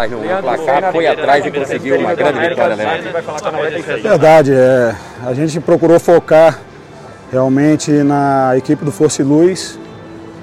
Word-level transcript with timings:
No 0.00 0.20
placar, 0.42 0.92
foi 0.92 1.08
atrás 1.08 1.44
e 1.44 1.50
conseguiu 1.50 1.98
uma 1.98 2.14
grande 2.14 2.38
vitória, 2.38 2.76
né? 2.76 3.00
Verdade, 4.00 4.52
é, 4.52 4.94
a 5.26 5.34
gente 5.34 5.58
procurou 5.58 5.98
focar 5.98 6.60
realmente 7.32 7.90
na 7.90 8.56
equipe 8.56 8.84
do 8.84 8.92
Força 8.92 9.22
e 9.22 9.24
Luz, 9.24 9.76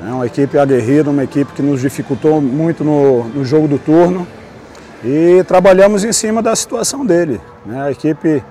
é 0.06 0.12
uma 0.12 0.26
equipe 0.26 0.58
aguerrida, 0.58 1.10
uma 1.10 1.24
equipe 1.24 1.54
que 1.54 1.62
nos 1.62 1.80
dificultou 1.80 2.42
muito 2.42 2.84
no, 2.84 3.24
no 3.30 3.46
jogo 3.46 3.66
do 3.66 3.80
turno 3.80 4.28
e 5.02 5.42
trabalhamos 5.48 6.04
em 6.04 6.12
cima 6.12 6.42
da 6.42 6.54
situação 6.54 7.06
dele. 7.06 7.40
Né? 7.66 7.82
A 7.82 7.92
equipe 7.92 8.44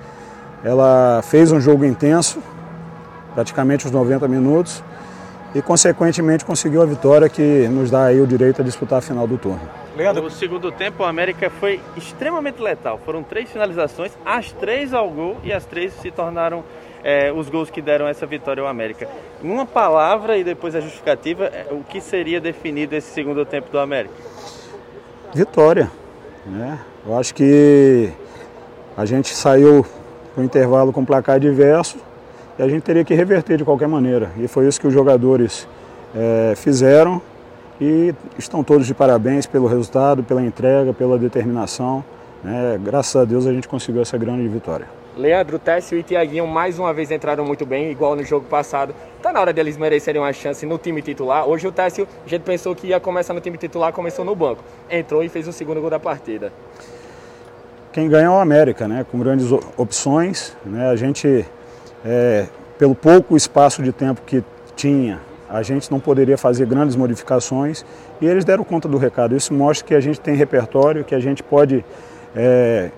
ela 0.65 1.21
fez 1.23 1.53
um 1.53 1.61
jogo 1.61 1.85
intenso, 1.85 2.43
praticamente 3.35 3.85
os 3.85 3.93
90 3.93 4.27
minutos, 4.27 4.83
e 5.55 5.61
consequentemente 5.61 6.47
conseguiu 6.47 6.81
a 6.81 6.87
vitória 6.87 7.29
que 7.29 7.69
nos 7.69 7.91
dá 7.91 8.05
aí 8.05 8.23
o 8.23 8.27
direito 8.27 8.63
a 8.63 8.65
disputar 8.65 9.01
a 9.01 9.03
final 9.03 9.27
do 9.27 9.37
turno. 9.37 9.84
Leandro. 9.97 10.25
No 10.25 10.31
segundo 10.31 10.73
tempo, 10.73 11.03
o 11.03 11.07
América 11.07 11.49
foi 11.49 11.81
extremamente 11.97 12.61
letal. 12.61 13.01
Foram 13.05 13.23
três 13.23 13.51
finalizações, 13.51 14.13
as 14.25 14.51
três 14.53 14.93
ao 14.93 15.09
gol 15.09 15.37
e 15.45 15.53
as 15.53 15.65
três 15.65 15.93
se 15.95 16.11
tornaram 16.11 16.65
é, 17.05 17.33
os 17.33 17.49
gols 17.49 17.71
que 17.71 17.81
deram 17.81 18.09
essa 18.09 18.27
vitória 18.27 18.63
ao 18.63 18.69
América. 18.69 19.07
Em 19.43 19.51
uma 19.51 19.67
palavra 19.67 20.37
e 20.37 20.43
depois 20.43 20.75
a 20.75 20.81
justificativa, 20.81 21.45
é, 21.45 21.67
o 21.71 21.85
que 21.85 22.01
seria 22.01 22.41
definido 22.41 22.97
esse 22.97 23.13
segundo 23.13 23.45
tempo 23.45 23.71
do 23.71 23.79
América? 23.79 24.15
Vitória. 25.33 25.91
Né? 26.45 26.79
Eu 27.07 27.17
acho 27.17 27.35
que 27.35 28.11
a 28.97 29.05
gente 29.05 29.29
saiu 29.35 29.87
para 30.35 30.41
o 30.41 30.45
intervalo 30.45 30.93
com 30.93 31.05
placar 31.05 31.39
diverso 31.39 31.99
e 32.59 32.63
a 32.63 32.69
gente 32.69 32.83
teria 32.83 33.05
que 33.05 33.15
reverter 33.15 33.57
de 33.57 33.65
qualquer 33.65 33.89
maneira. 33.89 34.33
E 34.39 34.49
foi 34.49 34.67
isso 34.67 34.81
que 34.81 34.87
os 34.87 34.93
jogadores 34.93 35.69
é, 36.15 36.55
fizeram 36.57 37.21
e 37.81 38.15
estão 38.39 38.63
todos 38.63 38.87
de 38.87 38.95
parabéns 38.95 39.47
pelo 39.47 39.67
resultado, 39.67 40.23
pela 40.23 40.43
entrega, 40.43 40.93
pela 40.93 41.19
determinação. 41.19 42.05
Né? 42.43 42.79
Graças 42.83 43.17
a 43.17 43.25
Deus 43.25 43.47
a 43.47 43.53
gente 43.53 43.67
conseguiu 43.67 44.03
essa 44.03 44.17
grande 44.19 44.47
vitória. 44.49 44.87
Leandro, 45.17 45.61
Técio 45.61 45.97
e 45.97 46.03
Tiaguinho 46.03 46.47
mais 46.47 46.79
uma 46.79 46.93
vez 46.93 47.11
entraram 47.11 47.45
muito 47.45 47.65
bem, 47.65 47.91
igual 47.91 48.17
no 48.17 48.25
jogo 48.25 48.47
passado. 48.47 48.95
Tá 49.23 49.33
na 49.33 49.41
hora 49.41 49.53
deles 49.53 49.77
merecerem 49.77 50.21
uma 50.21 50.33
chance 50.33 50.67
no 50.67 50.77
time 50.77 51.01
titular. 51.01 51.49
Hoje 51.49 51.69
o 51.69 51.73
Técio, 51.73 52.07
a 52.27 52.29
gente 52.29 52.43
pensou 52.43 52.75
que 52.75 52.89
ia 52.89 52.99
começar 52.99 53.33
no 53.33 53.41
time 53.41 53.57
titular, 53.57 53.93
começou 53.93 54.25
no 54.25 54.35
banco. 54.35 54.63
Entrou 54.91 55.23
e 55.23 55.29
fez 55.29 55.47
o 55.47 55.53
segundo 55.53 55.81
gol 55.81 55.89
da 55.91 56.01
partida. 56.01 56.53
Quem 57.93 58.09
ganha 58.09 58.27
é 58.27 58.31
o 58.31 58.41
América, 58.41 58.89
né? 58.89 59.07
Com 59.09 59.21
grandes 59.21 59.47
opções. 59.77 60.57
Né? 60.65 60.89
A 60.89 60.97
gente, 60.97 61.47
é, 62.05 62.49
pelo 62.77 62.95
pouco 62.97 63.37
espaço 63.37 63.85
de 63.85 63.93
tempo 63.93 64.21
que 64.27 64.43
tinha, 64.75 65.21
a 65.55 65.63
gente 65.63 65.89
não 65.89 66.01
poderia 66.01 66.37
fazer 66.37 66.67
grandes 66.67 66.97
modificações 66.97 67.85
e 68.21 68.27
eles 68.27 68.45
deram 68.45 68.65
conta 68.65 68.89
do 68.89 68.99
recado. 68.99 69.37
Isso 69.37 69.55
mostra 69.55 69.87
que 69.87 69.95
a 69.95 70.01
gente 70.01 70.21
tem 70.21 70.35
repertório, 70.35 71.05
que 71.05 71.15
a 71.15 71.21
gente 71.21 71.45
pode 71.45 71.85
é, 72.35 72.91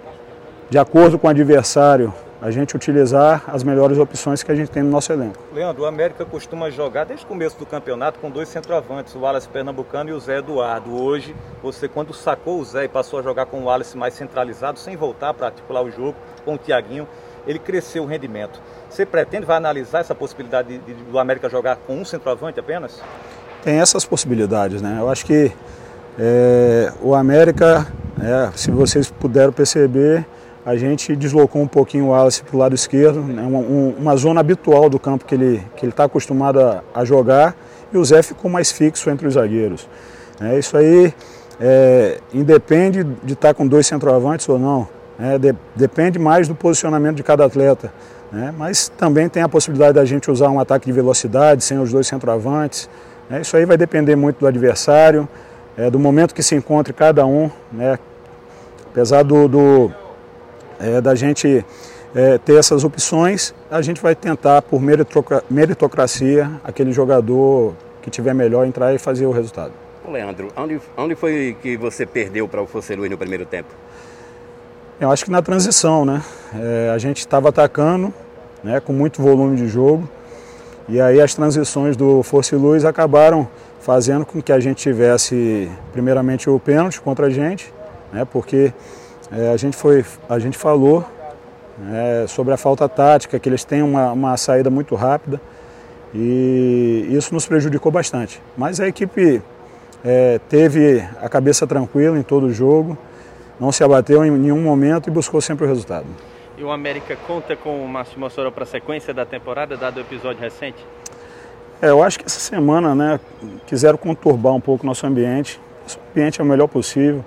de 0.71 0.79
acordo 0.79 1.19
com 1.19 1.27
o 1.27 1.31
adversário, 1.31 2.15
a 2.41 2.51
gente 2.51 2.75
utilizar 2.75 3.45
as 3.47 3.63
melhores 3.63 3.99
opções 3.99 4.43
que 4.43 4.51
a 4.51 4.55
gente 4.55 4.71
tem 4.71 4.83
no 4.83 4.91
nosso 4.91 5.13
elenco. 5.13 5.39
Leandro, 5.53 5.83
o 5.83 5.87
América 5.87 6.25
costuma 6.25 6.71
jogar 6.71 7.05
desde 7.05 7.27
o 7.27 7.29
começo 7.29 7.59
do 7.59 7.67
campeonato 7.67 8.19
com 8.19 8.31
dois 8.31 8.49
centroavantes, 8.49 9.15
o 9.15 9.21
Wallace 9.21 9.49
Pernambucano 9.49 10.11
e 10.11 10.13
o 10.15 10.21
Zé 10.21 10.39
Eduardo. 10.39 10.95
Hoje, 10.95 11.37
você 11.63 11.89
quando 11.89 12.15
sacou 12.15 12.59
o 12.59 12.65
Zé 12.65 12.85
e 12.85 12.89
passou 12.89 13.19
a 13.19 13.23
jogar 13.23 13.47
com 13.47 13.61
o 13.61 13.65
Wallace 13.65 13.97
mais 13.99 14.15
centralizado, 14.15 14.79
sem 14.79 14.97
voltar 14.97 15.35
para 15.35 15.47
articular 15.47 15.83
o 15.83 15.91
jogo 15.91 16.15
com 16.45 16.55
o 16.55 16.59
Tiaguinho, 16.59 17.07
ele 17.47 17.59
cresceu 17.59 18.05
o 18.05 18.07
rendimento. 18.07 18.61
Você 18.91 19.07
pretende, 19.07 19.47
vai 19.47 19.57
analisar 19.57 20.01
essa 20.01 20.15
possibilidade 20.15 20.79
de, 20.79 20.79
de, 20.79 20.95
do 21.05 21.19
América 21.19 21.49
jogar 21.49 21.77
com 21.77 21.97
um 21.97 22.05
centroavante 22.05 22.59
apenas? 22.59 23.01
Tem 23.63 23.81
essas 23.81 24.05
possibilidades, 24.05 24.81
né? 24.83 24.97
Eu 24.99 25.09
acho 25.09 25.25
que 25.27 25.53
é, 26.19 26.93
o 27.03 27.15
América, 27.15 27.87
é, 28.21 28.51
se 28.57 28.71
vocês 28.71 29.11
puderam 29.11 29.53
perceber, 29.53 30.27
a 30.65 30.77
gente 30.77 31.15
deslocou 31.15 31.63
um 31.63 31.69
pouquinho 31.69 32.07
o 32.07 32.09
Wallace 32.09 32.43
para 32.43 32.57
o 32.57 32.59
lado 32.59 32.75
esquerdo, 32.75 33.21
né, 33.21 33.43
uma, 33.43 33.59
um, 33.59 33.95
uma, 33.99 34.17
zona 34.17 34.41
habitual 34.41 34.89
do 34.89 34.99
campo 34.99 35.25
que 35.25 35.35
ele 35.35 35.57
está 35.57 35.69
que 35.77 35.87
ele 35.87 35.93
tá 35.93 36.05
acostumado 36.05 36.59
a, 36.59 36.83
a, 36.93 37.05
jogar, 37.05 37.55
e 37.93 37.97
o 37.97 38.05
Zé 38.05 38.21
ficou 38.23 38.51
mais 38.51 38.73
fixo 38.73 39.09
entre 39.09 39.29
os 39.29 39.35
zagueiros. 39.35 39.89
É, 40.41 40.59
isso 40.59 40.77
aí 40.77 41.15
é, 41.61 42.19
independe 42.35 43.05
de 43.05 43.35
estar 43.35 43.49
tá 43.49 43.55
com 43.55 43.67
dois 43.67 43.87
centroavantes 43.87 44.49
ou 44.49 44.59
não, 44.59 44.89
é, 45.19 45.39
de, 45.39 45.55
depende 45.75 46.19
mais 46.19 46.49
do 46.49 46.55
posicionamento 46.55 47.17
de 47.17 47.23
cada 47.23 47.45
atleta. 47.45 47.93
Né, 48.31 48.53
mas 48.57 48.89
também 48.89 49.29
tem 49.29 49.43
a 49.43 49.49
possibilidade 49.49 49.95
da 49.95 50.05
gente 50.05 50.31
usar 50.31 50.51
um 50.51 50.59
ataque 50.59 50.87
de 50.87 50.93
velocidade 50.93 51.63
sem 51.63 51.79
os 51.79 51.93
dois 51.93 52.07
centroavantes. 52.07 52.89
Né, 53.31 53.41
isso 53.41 53.57
aí 53.57 53.65
vai 53.65 53.77
depender 53.77 54.17
muito 54.17 54.41
do 54.41 54.47
adversário, 54.47 55.29
é, 55.77 55.89
do 55.89 55.99
momento 55.99 56.35
que 56.35 56.43
se 56.43 56.55
encontre 56.55 56.93
cada 56.93 57.25
um. 57.25 57.51
Né, 57.73 57.99
apesar 58.91 59.23
do, 59.23 59.47
do 59.47 59.93
é, 60.81 61.01
da 61.01 61.15
gente 61.15 61.65
é, 62.15 62.39
ter 62.39 62.59
essas 62.59 62.83
opções, 62.83 63.55
a 63.71 63.81
gente 63.83 64.01
vai 64.01 64.15
tentar, 64.15 64.63
por 64.63 64.81
meritocracia, 65.51 66.51
aquele 66.65 66.93
jogador 66.93 67.75
que 68.03 68.11
tiver 68.11 68.35
melhor 68.35 68.67
entrar 68.67 68.95
e 68.95 68.99
fazer 68.99 69.27
o 69.27 69.31
resultado. 69.31 69.73
Leandro, 70.09 70.49
onde, 70.57 70.81
onde 70.97 71.15
foi 71.15 71.57
que 71.61 71.77
você 71.77 72.07
perdeu 72.07 72.47
para 72.47 72.63
o 72.63 72.67
Focelui 72.67 73.09
no 73.09 73.19
primeiro 73.19 73.45
tempo? 73.45 73.69
Eu 74.99 75.11
acho 75.11 75.27
que 75.27 75.31
na 75.31 75.43
transição, 75.43 76.07
né? 76.07 76.23
É, 76.55 76.91
a 76.95 76.97
gente 76.97 77.19
estava 77.19 77.51
atacando, 77.51 78.15
né, 78.65 78.81
com 78.81 78.95
muito 78.95 79.21
volume 79.21 79.55
de 79.55 79.69
jogo, 79.69 80.09
e 80.89 80.99
aí 80.99 81.21
as 81.21 81.35
transições 81.35 81.99
do 81.99 82.23
Força 82.23 82.55
e 82.55 82.59
Luz 82.59 82.83
acabaram 82.83 83.47
fazendo 83.79 84.25
com 84.25 84.41
que 84.41 84.51
a 84.51 84.59
gente 84.59 84.79
tivesse, 84.79 85.71
primeiramente, 85.93 86.49
o 86.49 86.59
pênalti 86.59 86.99
contra 87.03 87.27
a 87.27 87.31
gente, 87.31 87.71
né, 88.11 88.25
porque 88.25 88.73
é, 89.31 89.51
a, 89.53 89.57
gente 89.59 89.77
foi, 89.77 90.03
a 90.31 90.39
gente 90.39 90.57
falou 90.57 91.05
é, 91.93 92.25
sobre 92.27 92.55
a 92.55 92.57
falta 92.57 92.89
tática, 92.89 93.39
que 93.39 93.47
eles 93.51 93.65
têm 93.65 93.83
uma, 93.83 94.13
uma 94.13 94.37
saída 94.39 94.71
muito 94.71 94.95
rápida 94.95 95.39
e 96.15 97.07
isso 97.11 97.35
nos 97.35 97.47
prejudicou 97.47 97.93
bastante. 97.93 98.41
Mas 98.57 98.81
a 98.81 98.89
equipe 98.89 99.43
é, 100.03 100.41
teve 100.49 101.07
a 101.21 101.29
cabeça 101.29 101.67
tranquila 101.67 102.19
em 102.19 102.23
todo 102.23 102.47
o 102.47 102.53
jogo, 102.53 102.97
não 103.59 103.73
se 103.73 103.83
abateu 103.83 104.25
em 104.25 104.31
nenhum 104.31 104.61
momento 104.61 105.09
e 105.09 105.11
buscou 105.11 105.41
sempre 105.41 105.65
o 105.65 105.69
resultado. 105.69 106.07
E 106.59 106.65
o 106.65 106.71
América 106.71 107.17
conta 107.27 107.55
com 107.55 107.85
o 107.85 107.89
Márcio 107.89 108.19
Mossoró 108.19 108.51
para 108.51 108.65
a 108.65 108.67
sequência 108.67 109.13
da 109.13 109.27
temporada, 109.27 109.77
dado 109.77 109.99
o 109.99 110.01
episódio 110.01 110.41
recente? 110.41 110.85
É, 111.83 111.91
eu 111.91 112.03
acho 112.03 112.19
que 112.19 112.25
essa 112.25 112.41
semana 112.41 112.95
né, 112.95 113.21
quiseram 113.67 113.99
conturbar 113.99 114.55
um 114.55 114.61
pouco 114.61 114.85
o 114.85 114.87
nosso 114.87 115.07
ambiente. 115.07 115.61
O 115.87 116.11
ambiente 116.11 116.41
é 116.41 116.45
o 116.45 116.47
melhor 116.47 116.67
possível. 116.67 117.23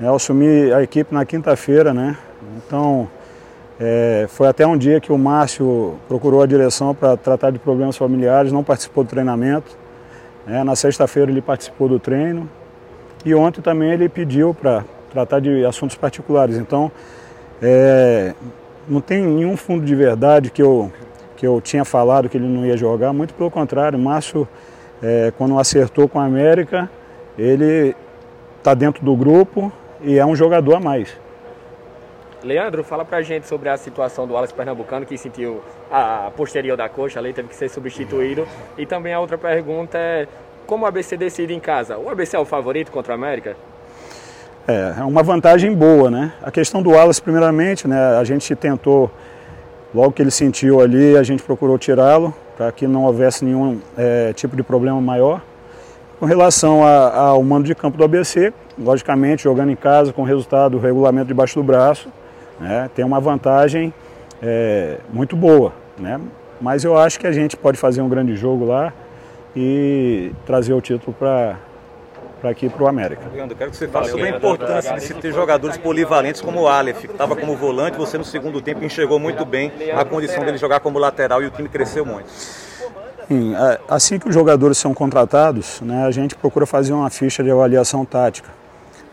Eu 0.00 0.14
assumi 0.14 0.72
a 0.72 0.82
equipe 0.82 1.12
na 1.14 1.26
quinta-feira, 1.26 1.92
né? 1.92 2.16
Então, 2.56 3.06
é, 3.78 4.26
foi 4.30 4.48
até 4.48 4.66
um 4.66 4.78
dia 4.78 4.98
que 4.98 5.12
o 5.12 5.18
Márcio 5.18 5.98
procurou 6.08 6.42
a 6.42 6.46
direção 6.46 6.94
para 6.94 7.18
tratar 7.18 7.50
de 7.50 7.58
problemas 7.58 7.98
familiares, 7.98 8.50
não 8.50 8.64
participou 8.64 9.04
do 9.04 9.10
treinamento. 9.10 9.76
É, 10.46 10.64
na 10.64 10.74
sexta-feira 10.74 11.30
ele 11.30 11.42
participou 11.42 11.86
do 11.86 11.98
treino 11.98 12.48
e 13.24 13.34
ontem 13.34 13.60
também 13.60 13.90
ele 13.90 14.08
pediu 14.08 14.54
para 14.54 14.84
tratar 15.10 15.40
de 15.40 15.64
assuntos 15.64 15.96
particulares. 15.96 16.56
Então, 16.56 16.90
é, 17.60 18.34
não 18.88 19.00
tem 19.00 19.22
nenhum 19.22 19.56
fundo 19.56 19.84
de 19.84 19.94
verdade 19.94 20.50
que 20.50 20.62
eu, 20.62 20.90
que 21.36 21.46
eu 21.46 21.60
tinha 21.60 21.84
falado 21.84 22.28
que 22.28 22.36
ele 22.36 22.46
não 22.46 22.64
ia 22.64 22.76
jogar, 22.76 23.12
muito 23.12 23.34
pelo 23.34 23.50
contrário. 23.50 23.98
Márcio, 23.98 24.48
é, 25.02 25.32
quando 25.36 25.58
acertou 25.58 26.08
com 26.08 26.18
a 26.18 26.24
América, 26.24 26.90
ele 27.38 27.94
está 28.58 28.74
dentro 28.74 29.04
do 29.04 29.16
grupo, 29.16 29.72
e 30.02 30.18
é 30.18 30.24
um 30.24 30.34
jogador 30.34 30.76
a 30.76 30.80
mais. 30.80 31.18
Leandro, 32.42 32.82
fala 32.82 33.04
pra 33.04 33.20
gente 33.20 33.46
sobre 33.46 33.68
a 33.68 33.76
situação 33.76 34.26
do 34.26 34.32
Wallace 34.32 34.54
Pernambucano, 34.54 35.04
que 35.04 35.18
sentiu 35.18 35.62
a 35.90 36.30
posterior 36.34 36.76
da 36.76 36.88
coxa, 36.88 37.18
ali 37.18 37.34
teve 37.34 37.48
que 37.48 37.54
ser 37.54 37.68
substituído. 37.68 38.46
E 38.78 38.86
também 38.86 39.12
a 39.12 39.20
outra 39.20 39.36
pergunta 39.36 39.98
é, 39.98 40.26
como 40.66 40.84
o 40.84 40.88
ABC 40.88 41.16
decide 41.16 41.52
em 41.52 41.60
casa? 41.60 41.98
O 41.98 42.08
ABC 42.08 42.36
é 42.36 42.38
o 42.38 42.44
favorito 42.46 42.90
contra 42.90 43.12
o 43.12 43.14
América? 43.14 43.56
É, 44.68 44.94
é 44.98 45.04
uma 45.04 45.22
vantagem 45.22 45.74
boa, 45.74 46.10
né? 46.10 46.32
A 46.42 46.50
questão 46.50 46.82
do 46.82 46.90
Wallace, 46.90 47.20
primeiramente, 47.20 47.88
né, 47.88 48.18
a 48.18 48.24
gente 48.24 48.54
tentou, 48.54 49.10
logo 49.94 50.12
que 50.12 50.22
ele 50.22 50.30
sentiu 50.30 50.80
ali, 50.80 51.16
a 51.16 51.22
gente 51.22 51.42
procurou 51.42 51.78
tirá-lo, 51.78 52.34
para 52.56 52.70
que 52.70 52.86
não 52.86 53.04
houvesse 53.04 53.44
nenhum 53.44 53.80
é, 53.96 54.32
tipo 54.32 54.54
de 54.54 54.62
problema 54.62 55.00
maior. 55.00 55.42
Com 56.18 56.26
relação 56.26 56.84
ao 56.84 57.42
mando 57.42 57.64
de 57.64 57.74
campo 57.74 57.96
do 57.96 58.04
ABC, 58.04 58.52
logicamente 58.78 59.44
jogando 59.44 59.70
em 59.70 59.76
casa 59.76 60.12
com 60.12 60.20
o 60.20 60.24
resultado, 60.24 60.76
o 60.76 60.80
regulamento 60.80 61.28
debaixo 61.28 61.54
do 61.54 61.62
braço, 61.62 62.08
né, 62.60 62.90
tem 62.94 63.02
uma 63.02 63.18
vantagem 63.18 63.92
é, 64.42 64.98
muito 65.10 65.34
boa. 65.34 65.72
Né? 65.98 66.20
Mas 66.60 66.84
eu 66.84 66.96
acho 66.96 67.18
que 67.18 67.26
a 67.26 67.32
gente 67.32 67.56
pode 67.56 67.78
fazer 67.78 68.02
um 68.02 68.08
grande 68.08 68.36
jogo 68.36 68.66
lá 68.66 68.92
e 69.56 70.32
trazer 70.44 70.74
o 70.74 70.80
título 70.80 71.16
para 71.18 71.56
para 72.40 72.50
aqui 72.50 72.68
para 72.68 72.82
o 72.82 72.88
América. 72.88 73.22
Leandro, 73.32 73.56
quero 73.56 73.70
que 73.70 73.76
você 73.76 73.86
fale 73.86 74.08
sobre 74.08 74.26
a 74.26 74.36
importância 74.36 74.94
de 74.94 75.02
se 75.02 75.14
ter 75.14 75.32
jogadores 75.32 75.76
polivalentes 75.76 76.40
como 76.40 76.62
o 76.62 76.68
Aleph, 76.68 77.00
que 77.00 77.06
estava 77.06 77.36
como 77.36 77.54
volante, 77.56 77.98
você 77.98 78.16
no 78.16 78.24
segundo 78.24 78.60
tempo 78.60 78.84
enxergou 78.84 79.18
muito 79.18 79.44
bem 79.44 79.72
a 79.94 80.04
condição 80.04 80.44
dele 80.44 80.58
jogar 80.58 80.80
como 80.80 80.98
lateral 80.98 81.42
e 81.42 81.46
o 81.46 81.50
time 81.50 81.68
cresceu 81.68 82.04
muito. 82.04 82.28
Sim, 83.28 83.54
assim 83.88 84.18
que 84.18 84.28
os 84.28 84.34
jogadores 84.34 84.76
são 84.78 84.92
contratados, 84.92 85.80
né, 85.82 86.04
a 86.04 86.10
gente 86.10 86.34
procura 86.34 86.66
fazer 86.66 86.92
uma 86.92 87.08
ficha 87.10 87.44
de 87.44 87.50
avaliação 87.50 88.04
tática. 88.04 88.48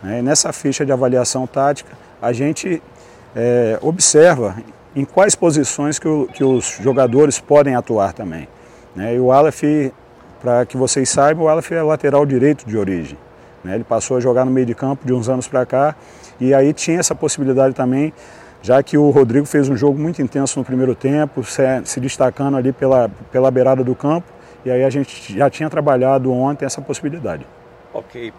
Né? 0.02 0.22
Nessa 0.22 0.52
ficha 0.52 0.84
de 0.84 0.90
avaliação 0.90 1.46
tática, 1.46 1.96
a 2.20 2.32
gente 2.32 2.82
é, 3.36 3.78
observa 3.80 4.56
em 4.94 5.04
quais 5.04 5.34
posições 5.34 5.98
que, 5.98 6.08
o, 6.08 6.26
que, 6.26 6.42
os 6.42 6.78
jogadores 6.82 7.38
podem 7.38 7.74
atuar 7.74 8.12
também. 8.12 8.48
Né? 8.96 9.14
E 9.14 9.20
o 9.20 9.30
Aleph, 9.30 9.62
para 10.40 10.64
que 10.66 10.76
vocês 10.76 11.08
saibam, 11.08 11.44
o 11.44 11.48
Aleph 11.48 11.72
é 11.72 11.82
lateral 11.82 12.24
direito 12.24 12.66
de 12.66 12.76
origem. 12.76 13.18
Né? 13.64 13.74
Ele 13.74 13.84
passou 13.84 14.16
a 14.16 14.20
jogar 14.20 14.44
no 14.44 14.50
meio 14.50 14.66
de 14.66 14.74
campo 14.74 15.06
de 15.06 15.12
uns 15.12 15.28
anos 15.28 15.48
para 15.48 15.64
cá 15.66 15.96
e 16.40 16.54
aí 16.54 16.72
tinha 16.72 17.00
essa 17.00 17.14
possibilidade 17.14 17.74
também, 17.74 18.12
já 18.62 18.82
que 18.82 18.96
o 18.96 19.10
Rodrigo 19.10 19.46
fez 19.46 19.68
um 19.68 19.76
jogo 19.76 19.98
muito 19.98 20.22
intenso 20.22 20.58
no 20.58 20.64
primeiro 20.64 20.94
tempo, 20.94 21.42
se, 21.44 22.00
destacando 22.00 22.56
ali 22.56 22.72
pela, 22.72 23.10
pela 23.32 23.50
beirada 23.50 23.82
do 23.82 23.94
campo, 23.94 24.26
e 24.64 24.70
aí 24.70 24.84
a 24.84 24.90
gente 24.90 25.36
já 25.36 25.50
tinha 25.50 25.68
trabalhado 25.68 26.32
ontem 26.32 26.64
essa 26.64 26.80
possibilidade. 26.80 27.46
Ok, 27.92 28.30